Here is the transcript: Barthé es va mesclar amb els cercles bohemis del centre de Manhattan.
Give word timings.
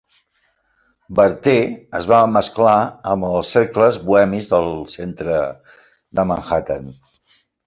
Barthé 1.19 1.53
es 1.99 2.07
va 2.11 2.21
mesclar 2.37 2.77
amb 3.11 3.27
els 3.27 3.51
cercles 3.57 4.01
bohemis 4.09 4.51
del 4.55 4.67
centre 4.95 5.37
de 6.21 6.27
Manhattan. 6.33 6.91